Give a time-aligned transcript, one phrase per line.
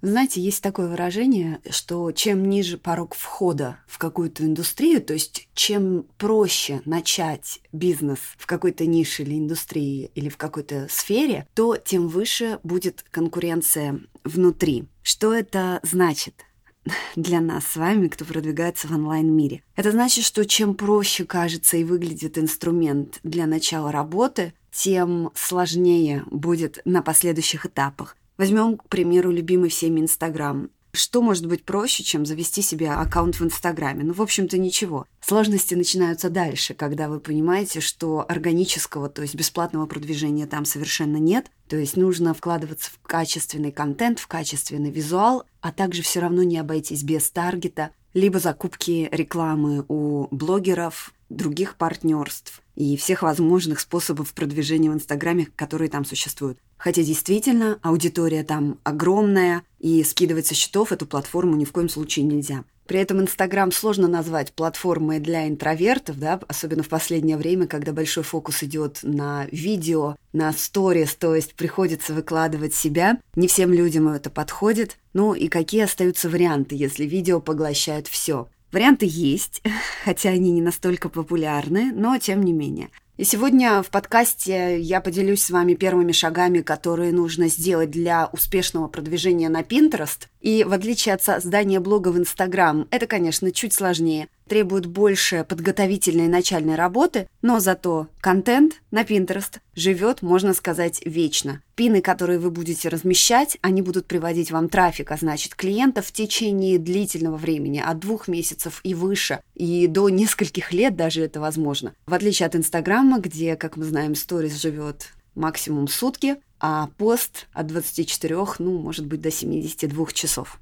[0.00, 6.06] Знаете, есть такое выражение, что чем ниже порог входа в какую-то индустрию, то есть чем
[6.18, 12.60] проще начать бизнес в какой-то нише или индустрии или в какой-то сфере, то тем выше
[12.62, 14.86] будет конкуренция внутри.
[15.02, 16.44] Что это значит?
[17.16, 19.62] для нас с вами, кто продвигается в онлайн-мире.
[19.76, 26.80] Это значит, что чем проще кажется и выглядит инструмент для начала работы, тем сложнее будет
[26.84, 28.16] на последующих этапах.
[28.38, 30.70] Возьмем, к примеру, любимый всеми Инстаграм.
[30.92, 34.04] Что может быть проще, чем завести себе аккаунт в Инстаграме?
[34.04, 35.06] Ну, в общем-то, ничего.
[35.20, 41.50] Сложности начинаются дальше, когда вы понимаете, что органического, то есть бесплатного продвижения там совершенно нет.
[41.68, 46.58] То есть нужно вкладываться в качественный контент, в качественный визуал, а также все равно не
[46.58, 54.90] обойтись без таргета, либо закупки рекламы у блогеров, других партнерств и всех возможных способов продвижения
[54.90, 56.58] в Инстаграме, которые там существуют.
[56.76, 62.24] Хотя действительно аудитория там огромная, и скидывать со счетов эту платформу ни в коем случае
[62.24, 62.64] нельзя.
[62.86, 68.24] При этом Инстаграм сложно назвать платформой для интровертов, да, особенно в последнее время, когда большой
[68.24, 73.20] фокус идет на видео, на сторис, то есть приходится выкладывать себя.
[73.36, 74.96] Не всем людям это подходит.
[75.12, 78.48] Ну и какие остаются варианты, если видео поглощает все?
[78.72, 79.62] Варианты есть,
[80.04, 82.90] хотя они не настолько популярны, но тем не менее.
[83.18, 88.86] И сегодня в подкасте я поделюсь с вами первыми шагами, которые нужно сделать для успешного
[88.86, 90.28] продвижения на Pinterest.
[90.40, 96.26] И в отличие от создания блога в Instagram, это, конечно, чуть сложнее требует больше подготовительной
[96.26, 101.62] начальной работы, но зато контент на Pinterest живет, можно сказать, вечно.
[101.76, 106.78] Пины, которые вы будете размещать, они будут приводить вам трафик, а значит клиентов в течение
[106.78, 111.94] длительного времени, от двух месяцев и выше, и до нескольких лет даже это возможно.
[112.06, 117.68] В отличие от Инстаграма, где, как мы знаем, сторис живет максимум сутки, а пост от
[117.68, 120.58] 24, ну, может быть, до 72 часов.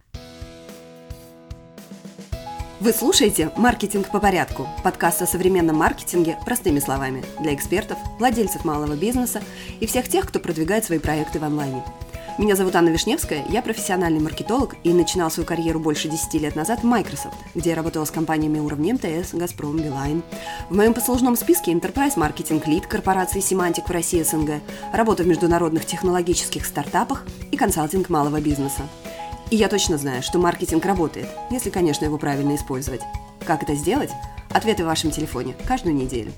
[2.79, 8.95] Вы слушаете «Маркетинг по порядку»– подкаст о современном маркетинге простыми словами для экспертов, владельцев малого
[8.97, 9.41] бизнеса
[9.81, 11.83] и всех тех, кто продвигает свои проекты в онлайне.
[12.37, 16.81] Меня зовут Анна Вишневская, я профессиональный маркетолог и начинал свою карьеру больше 10 лет назад
[16.81, 20.23] в Microsoft, где я работала с компаниями уровня МТС, Газпром, Билайн.
[20.69, 24.61] В моем послужном списке Enterprise Marketing Lead корпорации Semantic в России СНГ,
[24.93, 28.83] работа в международных технологических стартапах и консалтинг малого бизнеса.
[29.51, 33.03] И я точно знаю, что маркетинг работает, если, конечно, его правильно использовать.
[33.45, 34.11] Как это сделать?
[34.51, 36.33] Ответы в вашем телефоне каждую неделю.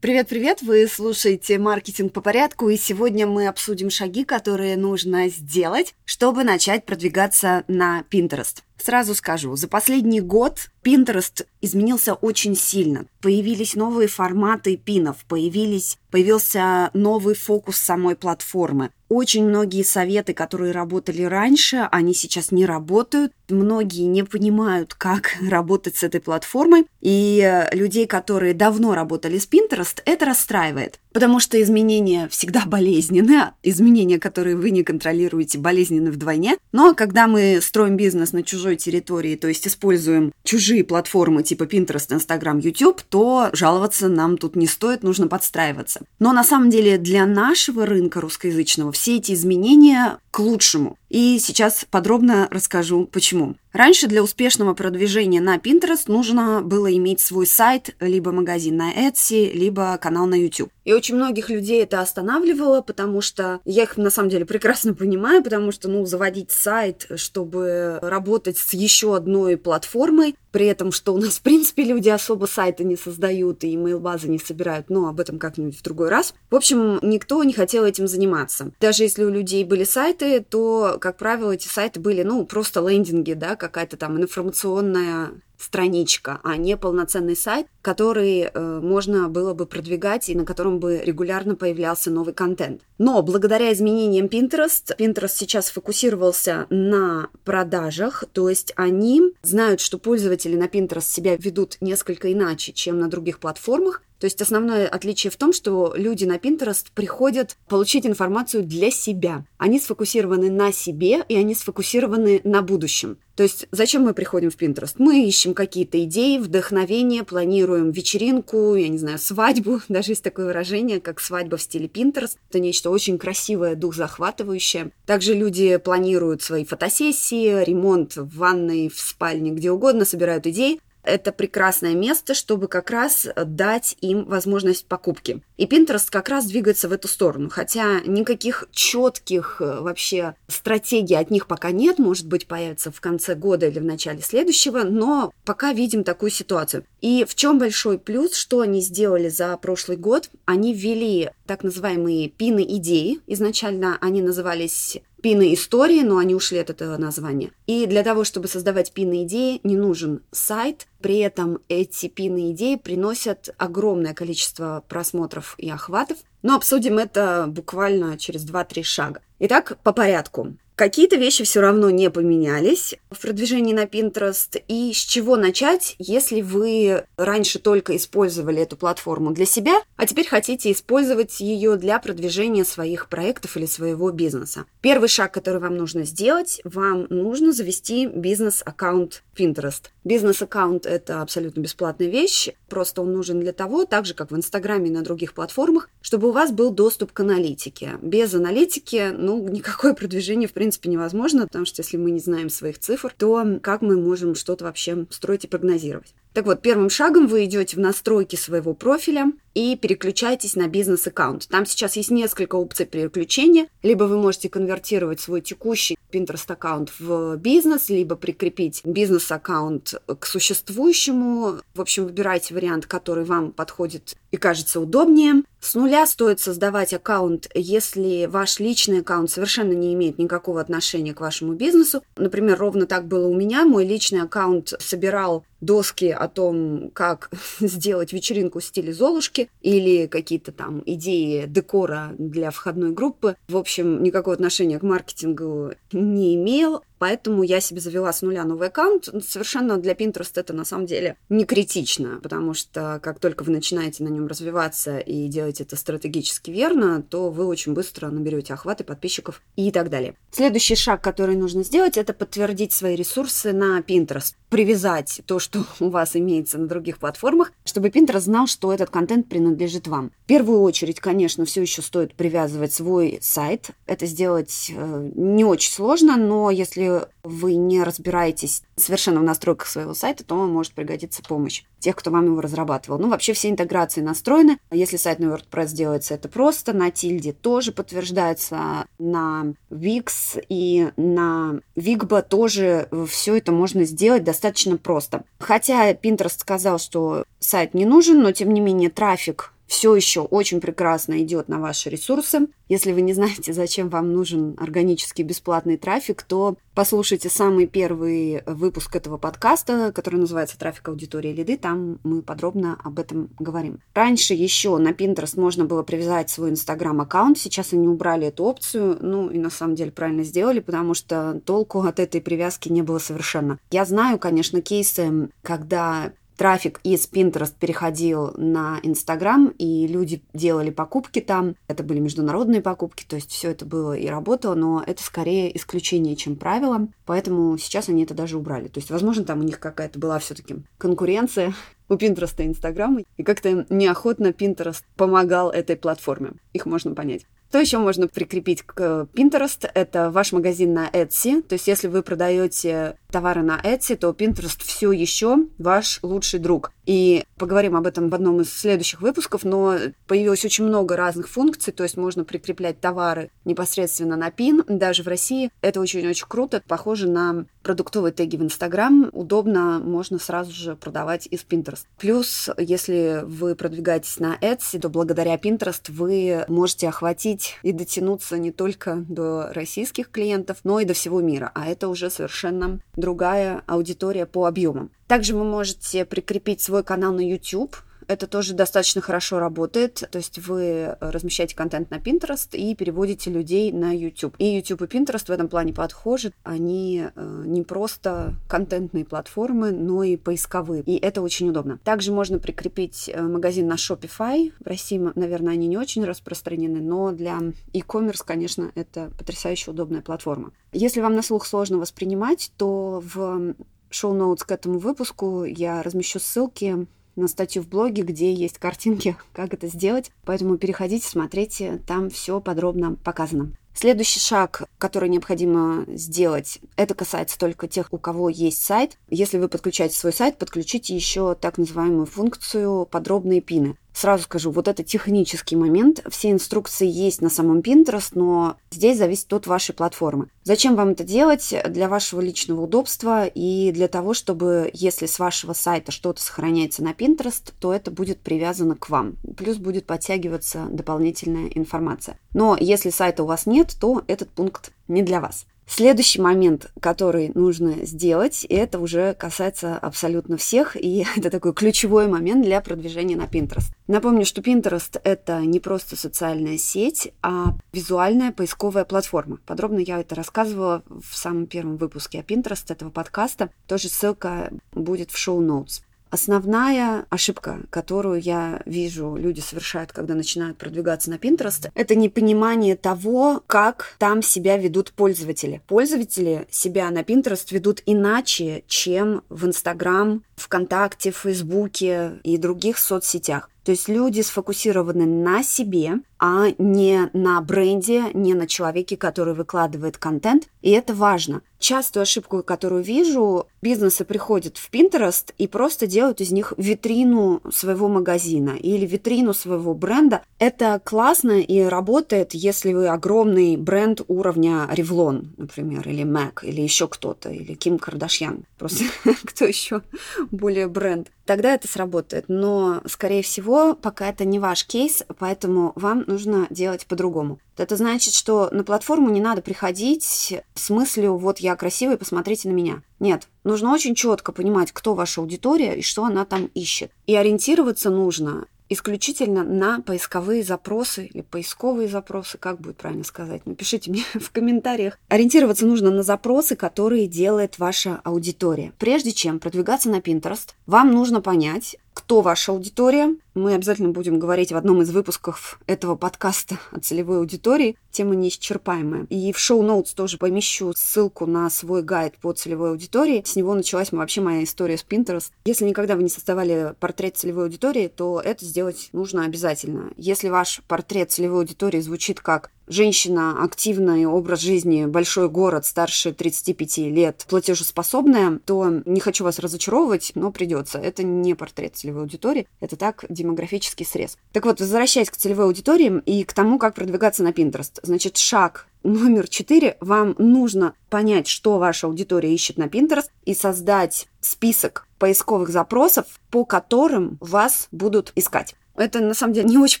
[0.00, 0.62] Привет-привет!
[0.62, 6.84] Вы слушаете «Маркетинг по порядку», и сегодня мы обсудим шаги, которые нужно сделать, чтобы начать
[6.84, 8.62] продвигаться на Pinterest.
[8.78, 13.06] Сразу скажу, за последний год Pinterest изменился очень сильно.
[13.20, 18.90] Появились новые форматы пинов, появились, появился новый фокус самой платформы.
[19.08, 23.32] Очень многие советы, которые работали раньше, они сейчас не работают.
[23.48, 26.86] Многие не понимают, как работать с этой платформой.
[27.00, 30.98] И людей, которые давно работали с Pinterest, это расстраивает.
[31.12, 33.36] Потому что изменения всегда болезненны.
[33.36, 36.56] А изменения, которые вы не контролируете, болезненны вдвойне.
[36.72, 42.14] Но когда мы строим бизнес на чужой территории, то есть используем чужие платформы типа Pinterest,
[42.14, 46.02] Instagram, YouTube, то жаловаться нам тут не стоит, нужно подстраиваться.
[46.18, 50.96] Но на самом деле для нашего рынка русскоязычного все эти изменения к лучшему.
[51.12, 53.54] И сейчас подробно расскажу, почему.
[53.74, 59.52] Раньше для успешного продвижения на Pinterest нужно было иметь свой сайт, либо магазин на Etsy,
[59.52, 60.70] либо канал на YouTube.
[60.84, 65.42] И очень многих людей это останавливало, потому что я их на самом деле прекрасно понимаю,
[65.42, 71.18] потому что, ну, заводить сайт, чтобы работать с еще одной платформой, при этом, что у
[71.18, 75.38] нас, в принципе, люди особо сайты не создают и email-базы не собирают, но об этом
[75.38, 76.34] как-нибудь в другой раз.
[76.50, 78.70] В общем, никто не хотел этим заниматься.
[78.80, 83.32] Даже если у людей были сайты, то, как правило, эти сайты были, ну, просто лендинги,
[83.32, 90.28] да, какая-то там информационная страничка, а не полноценный сайт, который э, можно было бы продвигать
[90.28, 92.82] и на котором бы регулярно появлялся новый контент.
[92.98, 100.56] Но благодаря изменениям Pinterest, Pinterest сейчас фокусировался на продажах, то есть они знают, что пользователи
[100.56, 105.36] на Pinterest себя ведут несколько иначе, чем на других платформах, то есть основное отличие в
[105.36, 109.44] том, что люди на Pinterest приходят получить информацию для себя.
[109.58, 113.18] Они сфокусированы на себе, и они сфокусированы на будущем.
[113.34, 114.94] То есть зачем мы приходим в Pinterest?
[114.98, 119.80] Мы ищем какие-то идеи, вдохновение, планируем вечеринку, я не знаю, свадьбу.
[119.88, 122.36] Даже есть такое выражение, как свадьба в стиле Pinterest.
[122.48, 124.92] Это нечто очень красивое, дух захватывающее.
[125.04, 131.32] Также люди планируют свои фотосессии, ремонт в ванной, в спальне, где угодно, собирают идеи, это
[131.32, 135.42] прекрасное место, чтобы как раз дать им возможность покупки.
[135.56, 141.30] И Pinterest как раз двигается в эту сторону, хотя никаких четких э, вообще стратегий от
[141.30, 145.72] них пока нет, может быть, появится в конце года или в начале следующего, но пока
[145.72, 146.84] видим такую ситуацию.
[147.00, 150.30] И в чем большой плюс, что они сделали за прошлый год?
[150.44, 153.20] Они ввели так называемые пины идеи.
[153.26, 157.52] Изначально они назывались пины истории, но они ушли от этого названия.
[157.66, 160.88] И для того, чтобы создавать пины идеи, не нужен сайт.
[161.00, 166.18] При этом эти пины идеи приносят огромное количество просмотров и охватов.
[166.42, 169.20] Но обсудим это буквально через 2-3 шага.
[169.38, 170.56] Итак, по порядку.
[170.74, 174.62] Какие-то вещи все равно не поменялись в продвижении на Pinterest.
[174.68, 180.26] И с чего начать, если вы раньше только использовали эту платформу для себя, а теперь
[180.26, 184.64] хотите использовать ее для продвижения своих проектов или своего бизнеса?
[184.80, 189.90] Первый шаг, который вам нужно сделать, вам нужно завести бизнес-аккаунт Pinterest.
[190.04, 194.88] Бизнес-аккаунт– это абсолютно бесплатная вещь, просто он нужен для того, так же, как в Инстаграме
[194.88, 197.98] и на других платформах, чтобы у вас был доступ к аналитике.
[198.02, 202.78] Без аналитики, ну, никакое продвижение, в принципе, невозможно, потому что если мы не знаем своих
[202.78, 206.14] цифр, то как мы можем что-то вообще строить и прогнозировать?
[206.32, 211.46] Так вот, первым шагом вы идете в настройки своего профиля и переключаетесь на бизнес-аккаунт.
[211.48, 213.66] Там сейчас есть несколько опций переключения.
[213.82, 221.60] Либо вы можете конвертировать свой текущий Pinterest-аккаунт в бизнес, либо прикрепить бизнес-аккаунт к существующему.
[221.74, 225.44] В общем, выбирайте вариант, который вам подходит и кажется удобнее.
[225.60, 231.20] С нуля стоит создавать аккаунт, если ваш личный аккаунт совершенно не имеет никакого отношения к
[231.20, 232.02] вашему бизнесу.
[232.16, 233.64] Например, ровно так было у меня.
[233.64, 237.30] Мой личный аккаунт собирал доски о том, как
[237.60, 243.36] сделать вечеринку в стиле Золушки или какие-то там идеи декора для входной группы.
[243.46, 246.82] В общем, никакого отношения к маркетингу не имел.
[247.02, 249.08] Поэтому я себе завела с нуля новый аккаунт.
[249.26, 254.04] Совершенно для Pinterest это на самом деле не критично, потому что как только вы начинаете
[254.04, 259.42] на нем развиваться и делаете это стратегически верно, то вы очень быстро наберете охваты подписчиков
[259.56, 260.14] и так далее.
[260.30, 264.34] Следующий шаг, который нужно сделать, это подтвердить свои ресурсы на Pinterest.
[264.48, 269.28] Привязать то, что у вас имеется на других платформах, чтобы Pinterest знал, что этот контент
[269.28, 270.12] принадлежит вам.
[270.22, 273.70] В первую очередь, конечно, все еще стоит привязывать свой сайт.
[273.86, 276.91] Это сделать э, не очень сложно, но если
[277.22, 282.26] вы не разбираетесь совершенно в настройках своего сайта, то может пригодиться помощь тех, кто вам
[282.26, 282.98] его разрабатывал.
[282.98, 284.58] Ну, вообще все интеграции настроены.
[284.70, 286.72] Если сайт на WordPress делается, это просто.
[286.72, 288.86] На Тильде тоже подтверждается.
[288.98, 295.24] На Wix и на Wigba тоже все это можно сделать достаточно просто.
[295.40, 300.60] Хотя Pinterest сказал, что сайт не нужен, но тем не менее трафик все еще очень
[300.60, 302.48] прекрасно идет на ваши ресурсы.
[302.68, 308.94] Если вы не знаете, зачем вам нужен органический бесплатный трафик, то послушайте самый первый выпуск
[308.94, 311.56] этого подкаста, который называется «Трафик аудитории лиды».
[311.56, 313.80] Там мы подробно об этом говорим.
[313.94, 317.38] Раньше еще на Pinterest можно было привязать свой Инстаграм-аккаунт.
[317.38, 318.98] Сейчас они убрали эту опцию.
[319.00, 322.98] Ну и на самом деле правильно сделали, потому что толку от этой привязки не было
[322.98, 323.58] совершенно.
[323.70, 326.12] Я знаю, конечно, кейсы, когда
[326.42, 331.54] трафик из Pinterest переходил на Instagram, и люди делали покупки там.
[331.68, 336.16] Это были международные покупки, то есть все это было и работало, но это скорее исключение,
[336.16, 336.88] чем правило.
[337.06, 338.66] Поэтому сейчас они это даже убрали.
[338.66, 341.54] То есть, возможно, там у них какая-то была все-таки конкуренция
[341.88, 346.32] у Pinterest и Instagram, и как-то неохотно Pinterest помогал этой платформе.
[346.52, 347.24] Их можно понять.
[347.52, 349.70] Что еще можно прикрепить к Pinterest?
[349.74, 351.42] Это ваш магазин на Etsy.
[351.42, 356.72] То есть, если вы продаете товары на Etsy, то Pinterest все еще ваш лучший друг.
[356.84, 361.72] И поговорим об этом в одном из следующих выпусков, но появилось очень много разных функций,
[361.72, 365.50] то есть можно прикреплять товары непосредственно на пин, даже в России.
[365.60, 371.44] Это очень-очень круто, похоже на продуктовые теги в Instagram, удобно, можно сразу же продавать из
[371.48, 371.84] Pinterest.
[371.98, 378.50] Плюс, если вы продвигаетесь на Etsy, то благодаря Pinterest вы можете охватить и дотянуться не
[378.50, 384.26] только до российских клиентов, но и до всего мира, а это уже совершенно другая аудитория
[384.26, 384.90] по объемам.
[385.12, 387.76] Также вы можете прикрепить свой канал на YouTube.
[388.08, 390.02] Это тоже достаточно хорошо работает.
[390.10, 394.34] То есть вы размещаете контент на Pinterest и переводите людей на YouTube.
[394.38, 396.32] И YouTube и Pinterest в этом плане подхожи.
[396.44, 400.82] Они э, не просто контентные платформы, но и поисковые.
[400.84, 401.78] И это очень удобно.
[401.84, 404.50] Также можно прикрепить э, магазин на Shopify.
[404.60, 407.38] В России, наверное, они не очень распространены, но для
[407.74, 410.52] e-commerce, конечно, это потрясающе удобная платформа.
[410.72, 413.54] Если вам на слух сложно воспринимать, то в
[413.94, 419.54] шоу-ноутс к этому выпуску я размещу ссылки на статью в блоге, где есть картинки, как
[419.54, 420.10] это сделать.
[420.24, 423.52] Поэтому переходите, смотрите, там все подробно показано.
[423.74, 428.98] Следующий шаг, который необходимо сделать, это касается только тех, у кого есть сайт.
[429.08, 433.78] Если вы подключаете свой сайт, подключите еще так называемую функцию подробные пины.
[433.94, 436.02] Сразу скажу, вот это технический момент.
[436.08, 440.28] Все инструкции есть на самом Pinterest, но здесь зависит от вашей платформы.
[440.44, 441.54] Зачем вам это делать?
[441.68, 446.92] Для вашего личного удобства и для того, чтобы, если с вашего сайта что-то сохраняется на
[446.92, 449.16] Pinterest, то это будет привязано к вам.
[449.36, 452.18] Плюс будет подтягиваться дополнительная информация.
[452.34, 455.46] Но если сайта у вас нет, то этот пункт не для вас.
[455.74, 462.44] Следующий момент, который нужно сделать, это уже касается абсолютно всех, и это такой ключевой момент
[462.44, 463.72] для продвижения на Pinterest.
[463.86, 469.38] Напомню, что Pinterest— это не просто социальная сеть, а визуальная поисковая платформа.
[469.46, 473.48] Подробно я это рассказывала в самом первом выпуске о Pinterest этого подкаста.
[473.66, 475.80] Тоже ссылка будет в шоу-ноутс.
[476.12, 483.42] Основная ошибка, которую я вижу, люди совершают, когда начинают продвигаться на Pinterest, это непонимание того,
[483.46, 485.62] как там себя ведут пользователи.
[485.66, 493.48] Пользователи себя на Pinterest ведут иначе, чем в Instagram, ВКонтакте, Фейсбуке и других соцсетях.
[493.64, 499.98] То есть люди сфокусированы на себе, а не на бренде, не на человеке, который выкладывает
[499.98, 500.48] контент.
[500.60, 501.42] И это важно.
[501.58, 507.88] Частую ошибку, которую вижу, бизнесы приходят в Pinterest и просто делают из них витрину своего
[507.88, 510.22] магазина или витрину своего бренда.
[510.38, 516.88] Это классно и работает, если вы огромный бренд уровня Revlon, например, или MAC, или еще
[516.88, 518.44] кто-то, или Ким Кардашьян.
[518.58, 518.84] Просто
[519.24, 519.82] кто еще
[520.30, 521.10] более бренд.
[521.24, 522.24] Тогда это сработает.
[522.28, 527.38] Но, скорее всего, пока это не ваш кейс, поэтому вам нужно делать по-другому.
[527.58, 532.52] Это значит, что на платформу не надо приходить с мыслью «вот я красивый, посмотрите на
[532.52, 532.82] меня».
[532.98, 536.92] Нет, нужно очень четко понимать, кто ваша аудитория и что она там ищет.
[537.06, 543.90] И ориентироваться нужно исключительно на поисковые запросы или поисковые запросы, как будет правильно сказать, напишите
[543.90, 544.98] мне в комментариях.
[545.08, 548.72] Ориентироваться нужно на запросы, которые делает ваша аудитория.
[548.78, 553.14] Прежде чем продвигаться на Pinterest, вам нужно понять, кто ваша аудитория.
[553.34, 557.76] Мы обязательно будем говорить в одном из выпусков этого подкаста о целевой аудитории.
[557.90, 559.06] Тема неисчерпаемая.
[559.08, 563.22] И в шоу-ноутс тоже помещу ссылку на свой гайд по целевой аудитории.
[563.24, 565.30] С него началась вообще моя история с Pinterest.
[565.44, 569.90] Если никогда вы не создавали портрет целевой аудитории, то это сделать нужно обязательно.
[569.96, 576.78] Если ваш портрет целевой аудитории звучит как женщина, активный образ жизни, большой город, старше 35
[576.78, 580.78] лет, платежеспособная, то не хочу вас разочаровывать, но придется.
[580.78, 584.16] Это не портрет целевой аудитории, это так демографический срез.
[584.32, 587.78] Так вот, возвращаясь к целевой аудитории и к тому, как продвигаться на Pinterest.
[587.82, 589.76] Значит, шаг номер четыре.
[589.80, 596.44] Вам нужно понять, что ваша аудитория ищет на Pinterest и создать список поисковых запросов, по
[596.44, 598.54] которым вас будут искать.
[598.76, 599.80] Это, на самом деле, не очень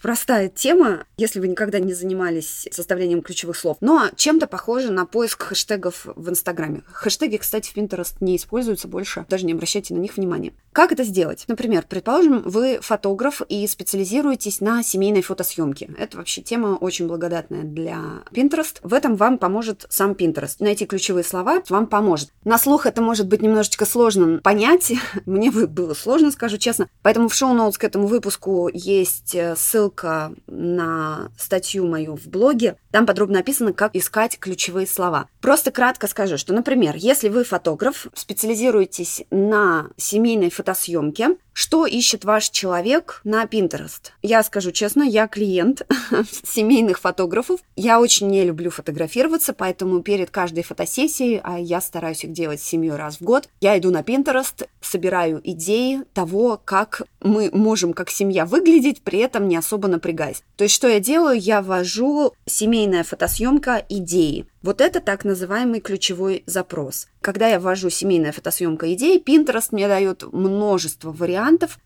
[0.00, 5.44] простая тема, если вы никогда не занимались составлением ключевых слов, но чем-то похоже на поиск
[5.44, 6.82] хэштегов в Инстаграме.
[6.92, 10.52] Хэштеги, кстати, в Pinterest не используются больше, даже не обращайте на них внимания.
[10.72, 11.44] Как это сделать?
[11.48, 15.90] Например, предположим, вы фотограф и специализируетесь на семейной фотосъемке.
[15.98, 18.78] Это вообще тема очень благодатная для Pinterest.
[18.82, 20.56] В этом вам поможет сам Pinterest.
[20.60, 22.30] Найти ключевые слова вам поможет.
[22.44, 24.94] На слух это может быть немножечко сложно понять.
[25.26, 26.88] Мне было сложно, скажу честно.
[27.02, 32.76] Поэтому в шоу-ноутс к этому выпуску есть э, ссылка на статью мою в блоге.
[32.92, 35.28] Там подробно описано, как искать ключевые слова.
[35.42, 42.24] Просто кратко скажу, что, например, если вы фотограф, специализируетесь на семейной фотосъемке, фотосъемки что ищет
[42.24, 44.10] ваш человек на Pinterest?
[44.22, 45.82] Я скажу честно, я клиент
[46.44, 47.60] семейных фотографов.
[47.76, 52.96] Я очень не люблю фотографироваться, поэтому перед каждой фотосессией, а я стараюсь их делать семью
[52.96, 58.46] раз в год, я иду на Pinterest, собираю идеи того, как мы можем как семья
[58.46, 60.42] выглядеть, при этом не особо напрягаясь.
[60.56, 61.38] То есть, что я делаю?
[61.38, 64.46] Я ввожу семейная фотосъемка идеи.
[64.62, 67.08] Вот это так называемый ключевой запрос.
[67.20, 71.41] Когда я ввожу семейная фотосъемка идеи, Pinterest мне дает множество вариантов.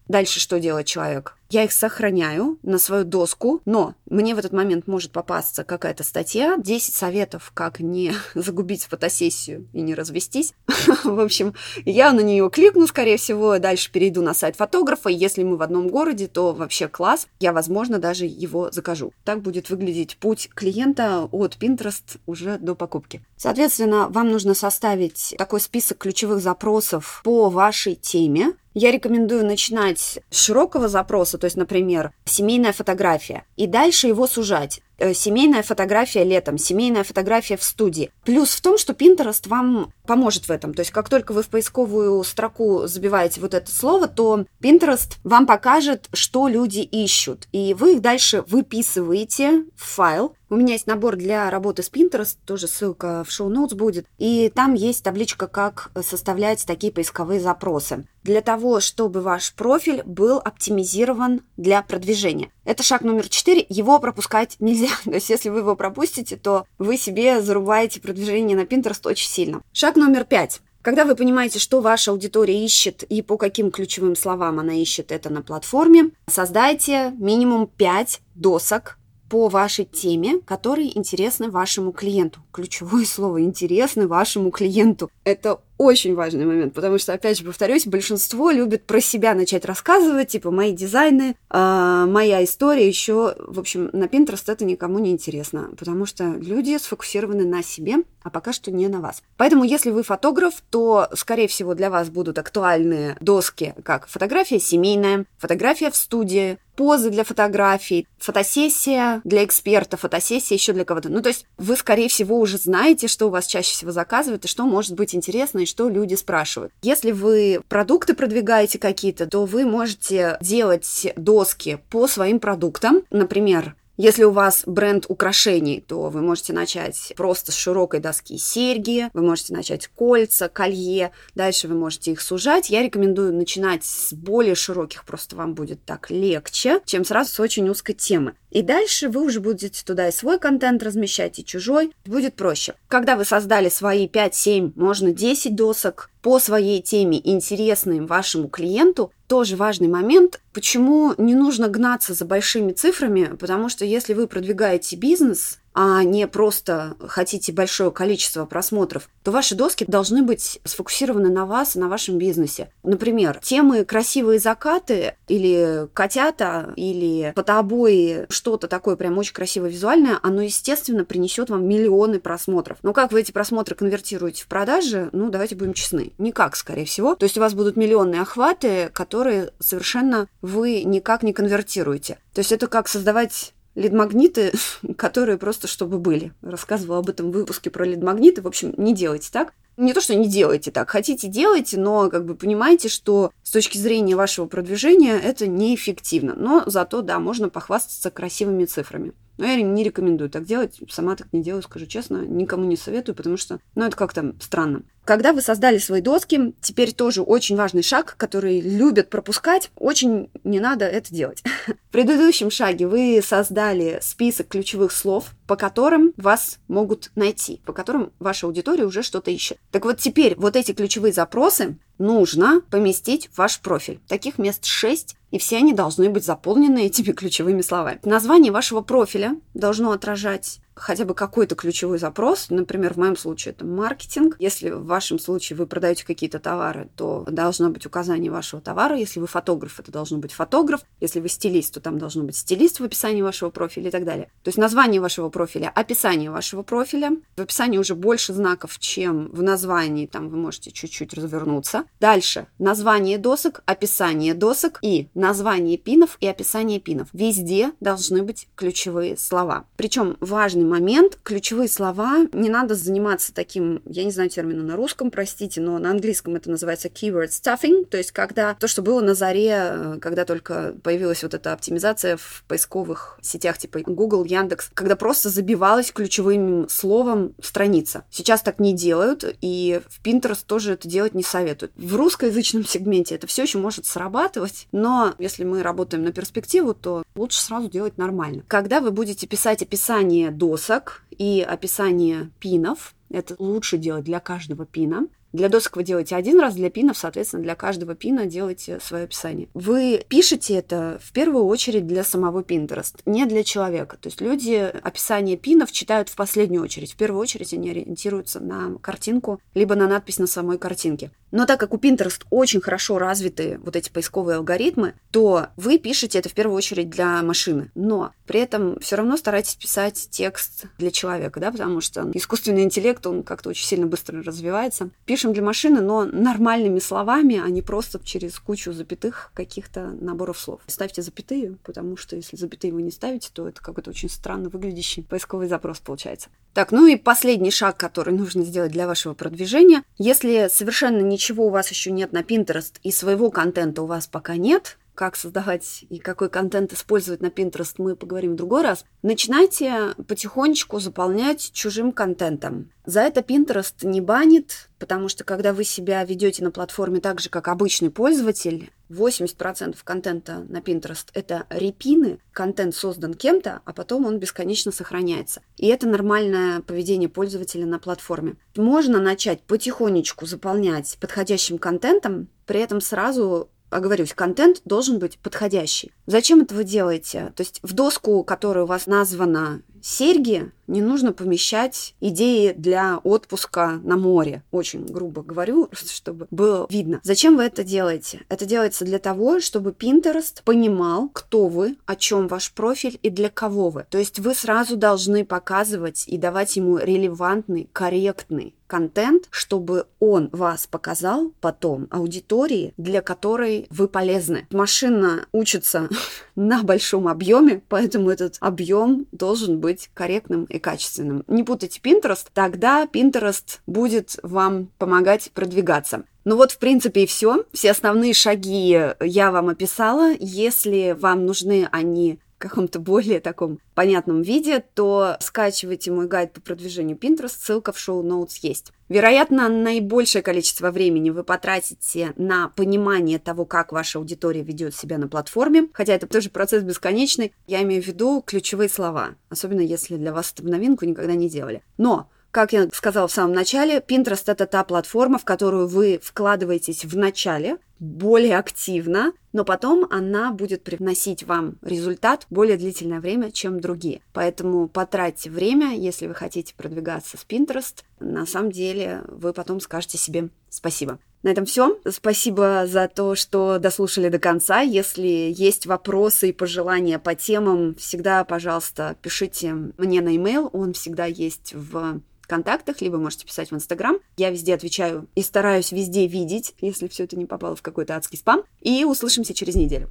[0.08, 1.36] Дальше что делает человек?
[1.48, 6.56] Я их сохраняю на свою доску, но мне в этот момент может попасться какая-то статья,
[6.58, 10.54] 10 советов, как не загубить фотосессию и не развестись.
[11.04, 15.08] В общем, я на нее кликну, скорее всего, дальше перейду на сайт фотографа.
[15.08, 17.28] Если мы в одном городе, то вообще класс.
[17.38, 19.12] Я, возможно, даже его закажу.
[19.24, 23.22] Так будет выглядеть путь клиента от Pinterest уже до покупки.
[23.36, 30.38] Соответственно, вам нужно составить такой список ключевых запросов по вашей теме, я рекомендую начинать с
[30.38, 34.80] широкого запроса, то есть, например, семейная фотография, и дальше его сужать.
[34.98, 38.10] Э, семейная фотография летом, семейная фотография в студии.
[38.24, 40.74] Плюс в том, что Pinterest вам поможет в этом.
[40.74, 45.46] То есть, как только вы в поисковую строку забиваете вот это слово, то Pinterest вам
[45.46, 47.48] покажет, что люди ищут.
[47.52, 52.36] И вы их дальше выписываете в файл, у меня есть набор для работы с Pinterest,
[52.46, 54.06] тоже ссылка в шоу-ноутс будет.
[54.16, 58.06] И там есть табличка, как составлять такие поисковые запросы.
[58.22, 62.50] Для того, чтобы ваш профиль был оптимизирован для продвижения.
[62.64, 63.66] Это шаг номер четыре.
[63.68, 64.85] Его пропускать нельзя.
[65.04, 69.62] То есть, если вы его пропустите, то вы себе зарубаете продвижение на Pinterest очень сильно.
[69.72, 70.60] Шаг номер пять.
[70.82, 75.30] Когда вы понимаете, что ваша аудитория ищет и по каким ключевым словам она ищет это
[75.30, 78.96] на платформе, создайте минимум 5 досок
[79.28, 82.40] по вашей теме, которые интересны вашему клиенту.
[82.52, 85.10] Ключевое слово «интересны вашему клиенту».
[85.24, 90.28] Это очень важный момент, потому что, опять же, повторюсь, большинство любит про себя начать рассказывать,
[90.28, 95.70] типа мои дизайны, э, моя история, еще, в общем, на Pinterest это никому не интересно,
[95.78, 99.22] потому что люди сфокусированы на себе, а пока что не на вас.
[99.36, 105.26] Поэтому, если вы фотограф, то, скорее всего, для вас будут актуальные доски, как фотография семейная,
[105.38, 111.08] фотография в студии, позы для фотографий, фотосессия для эксперта, фотосессия еще для кого-то.
[111.08, 114.48] Ну, то есть вы, скорее всего, уже знаете, что у вас чаще всего заказывают и
[114.48, 116.72] что может быть интересно и что люди спрашивают.
[116.82, 123.02] Если вы продукты продвигаете какие-то, то вы можете делать доски по своим продуктам.
[123.10, 129.08] Например, если у вас бренд украшений, то вы можете начать просто с широкой доски серьги,
[129.14, 132.70] вы можете начать кольца, колье, дальше вы можете их сужать.
[132.70, 137.68] Я рекомендую начинать с более широких, просто вам будет так легче, чем сразу с очень
[137.68, 138.34] узкой темы.
[138.50, 141.92] И дальше вы уже будете туда и свой контент размещать, и чужой.
[142.06, 142.74] Будет проще.
[142.88, 149.54] Когда вы создали свои 5-7, можно 10 досок по своей теме, интересным вашему клиенту, тоже
[149.54, 155.60] важный момент, почему не нужно гнаться за большими цифрами, потому что если вы продвигаете бизнес,
[155.78, 161.76] а не просто хотите большое количество просмотров, то ваши доски должны быть сфокусированы на вас
[161.76, 162.70] и на вашем бизнесе.
[162.82, 170.40] Например, темы «красивые закаты» или «котята» или «фотообои», что-то такое прям очень красивое визуальное, оно,
[170.40, 172.78] естественно, принесет вам миллионы просмотров.
[172.82, 177.16] Но как вы эти просмотры конвертируете в продажи, ну, давайте будем честны, никак, скорее всего.
[177.16, 182.18] То есть у вас будут миллионные охваты, которые совершенно вы никак не конвертируете.
[182.32, 184.52] То есть это как создавать лид-магниты,
[184.96, 186.32] которые просто чтобы были.
[186.42, 188.42] Рассказывала об этом в выпуске про лид-магниты.
[188.42, 189.52] В общем, не делайте так.
[189.76, 193.78] Не то, что не делайте так, хотите делайте, но как бы понимаете, что с точки
[193.78, 196.34] зрения вашего продвижения это неэффективно.
[196.36, 199.12] Но зато, да, можно похвастаться красивыми цифрами.
[199.38, 203.14] Но я не рекомендую так делать, сама так не делаю, скажу честно, никому не советую,
[203.14, 204.82] потому что, ну, это как-то странно.
[205.04, 210.58] Когда вы создали свои доски, теперь тоже очень важный шаг, который любят пропускать, очень не
[210.58, 211.44] надо это делать.
[211.68, 218.12] В предыдущем шаге вы создали список ключевых слов, по которым вас могут найти, по которым
[218.18, 219.58] ваша аудитория уже что-то ищет.
[219.70, 224.00] Так вот теперь вот эти ключевые запросы нужно поместить в ваш профиль.
[224.08, 228.00] Таких мест 6, и все они должны быть заполнены этими ключевыми словами.
[228.04, 232.50] Название вашего профиля должно отражать хотя бы какой-то ключевой запрос.
[232.50, 234.36] Например, в моем случае это маркетинг.
[234.38, 238.96] Если в вашем случае вы продаете какие-то товары, то должно быть указание вашего товара.
[238.96, 240.82] Если вы фотограф, это должно быть фотограф.
[241.00, 244.26] Если вы стилист, то там должно быть стилист в описании вашего профиля и так далее.
[244.42, 247.12] То есть название вашего профиля, описание вашего профиля.
[247.36, 250.06] В описании уже больше знаков, чем в названии.
[250.06, 251.84] Там вы можете чуть-чуть развернуться.
[252.00, 257.08] Дальше название досок, описание досок и название пинов и описание пинов.
[257.12, 259.64] Везде должны быть ключевые слова.
[259.76, 261.18] Причем важный момент.
[261.22, 262.26] Ключевые слова.
[262.32, 266.50] Не надо заниматься таким, я не знаю термина на русском, простите, но на английском это
[266.50, 271.22] называется keyword stuffing, то есть когда то, что было на заре, э, когда только появилась
[271.22, 278.04] вот эта оптимизация в поисковых сетях типа Google, Яндекс, когда просто забивалась ключевым словом страница.
[278.10, 281.72] Сейчас так не делают, и в Pinterest тоже это делать не советуют.
[281.76, 287.02] В русскоязычном сегменте это все еще может срабатывать, но если мы работаем на перспективу, то
[287.14, 288.42] лучше сразу делать нормально.
[288.48, 292.94] Когда вы будете писать описание до досок и описание пинов.
[293.10, 295.06] Это лучше делать для каждого пина.
[295.36, 299.48] Для досок вы делаете один раз, для пинов, соответственно, для каждого пина делаете свое описание.
[299.52, 303.98] Вы пишете это в первую очередь для самого Pinterest, не для человека.
[304.00, 306.94] То есть люди описание пинов читают в последнюю очередь.
[306.94, 311.10] В первую очередь они ориентируются на картинку, либо на надпись на самой картинке.
[311.32, 316.18] Но так как у Pinterest очень хорошо развиты вот эти поисковые алгоритмы, то вы пишете
[316.18, 317.70] это в первую очередь для машины.
[317.74, 323.06] Но при этом все равно старайтесь писать текст для человека, да, потому что искусственный интеллект,
[323.06, 324.90] он как-то очень сильно быстро развивается.
[325.04, 330.60] Пишем для машины, но нормальными словами, а не просто через кучу запятых каких-то наборов слов.
[330.66, 335.02] Ставьте запятые, потому что если запятые вы не ставите, то это какой-то очень странно выглядящий
[335.02, 336.28] поисковый запрос получается.
[336.54, 339.82] Так, ну и последний шаг, который нужно сделать для вашего продвижения.
[339.98, 344.36] Если совершенно ничего у вас еще нет на Pinterest и своего контента у вас пока
[344.36, 348.84] нет, как создавать и какой контент использовать на Pinterest, мы поговорим в другой раз.
[349.02, 352.72] Начинайте потихонечку заполнять чужим контентом.
[352.84, 357.28] За это Pinterest не банит, потому что когда вы себя ведете на платформе так же,
[357.28, 364.18] как обычный пользователь, 80% контента на Pinterest— это репины, контент создан кем-то, а потом он
[364.18, 365.42] бесконечно сохраняется.
[365.56, 368.36] И это нормальное поведение пользователя на платформе.
[368.56, 375.92] Можно начать потихонечку заполнять подходящим контентом, при этом сразу оговорюсь, контент должен быть подходящий.
[376.06, 377.32] Зачем это вы делаете?
[377.36, 383.80] То есть в доску, которая у вас названа серьги, не нужно помещать идеи для отпуска
[383.84, 384.42] на море.
[384.50, 387.00] Очень грубо говорю, чтобы было видно.
[387.04, 388.22] Зачем вы это делаете?
[388.28, 393.30] Это делается для того, чтобы Pinterest понимал, кто вы, о чем ваш профиль и для
[393.30, 393.86] кого вы.
[393.88, 400.66] То есть вы сразу должны показывать и давать ему релевантный, корректный контент, чтобы он вас
[400.66, 404.46] показал потом аудитории, для которой вы полезны.
[404.50, 405.88] Машина учится
[406.34, 411.24] на большом объеме, поэтому этот объем должен быть корректным и качественным.
[411.26, 416.04] Не путайте Pinterest, тогда Pinterest будет вам помогать продвигаться.
[416.24, 417.44] Ну вот, в принципе, и все.
[417.52, 420.12] Все основные шаги я вам описала.
[420.18, 426.96] Если вам нужны они каком-то более таком понятном виде, то скачивайте мой гайд по продвижению
[426.96, 428.72] Pinterest, ссылка в шоу-ноутс есть.
[428.88, 435.08] Вероятно, наибольшее количество времени вы потратите на понимание того, как ваша аудитория ведет себя на
[435.08, 437.32] платформе, хотя это тоже процесс бесконечный.
[437.46, 441.28] Я имею в виду ключевые слова, особенно если для вас это в новинку никогда не
[441.28, 441.62] делали.
[441.78, 446.84] Но как я сказала в самом начале, Pinterest— это та платформа, в которую вы вкладываетесь
[446.84, 453.60] в начале, более активно, но потом она будет привносить вам результат более длительное время, чем
[453.60, 454.00] другие.
[454.12, 457.84] Поэтому потратьте время, если вы хотите продвигаться с Pinterest.
[458.00, 460.98] На самом деле вы потом скажете себе спасибо.
[461.22, 461.78] На этом все.
[461.90, 464.60] Спасибо за то, что дослушали до конца.
[464.60, 470.48] Если есть вопросы и пожелания по темам, всегда, пожалуйста, пишите мне на e-mail.
[470.52, 473.98] Он всегда есть в контактах, либо можете писать в Инстаграм.
[474.16, 478.18] Я везде отвечаю и стараюсь везде видеть, если все это не попало в какой-то адский
[478.18, 478.42] спам.
[478.60, 479.88] И услышимся через неделю.